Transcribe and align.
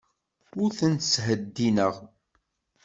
Ur 0.61 0.69
ten-ttheddineɣ. 0.77 1.95